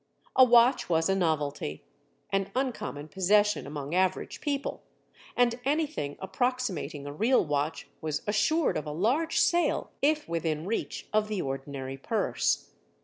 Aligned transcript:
A 0.35 0.43
watch 0.43 0.89
was 0.89 1.09
a 1.09 1.15
novelty, 1.15 1.83
an 2.31 2.49
uncommon 2.55 3.07
possession 3.07 3.67
among 3.67 3.93
average 3.93 4.41
people, 4.41 4.81
and 5.37 5.59
anything 5.63 6.17
approximating 6.19 7.05
a 7.05 7.13
real 7.13 7.45
watch 7.45 7.87
was 8.01 8.23
assured 8.25 8.77
of 8.77 8.87
a 8.87 8.91
large 8.91 9.37
sale 9.37 9.91
if 10.01 10.27
within 10.27 10.65
reach 10.65 11.07
of 11.13 11.27
the 11.27 11.43
ordinary 11.43 11.97
purse. 11.97 12.71